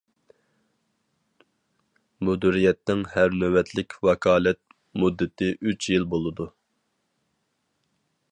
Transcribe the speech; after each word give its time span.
مۇدىرىيەتنىڭ 2.29 3.03
ھەر 3.11 3.37
نۆۋەتلىك 3.43 3.95
ۋاكالەت 4.07 4.61
مۇددىتى 5.03 5.51
ئۈچ 5.69 5.91
يىل 5.95 6.09
بولىدۇ. 6.15 6.49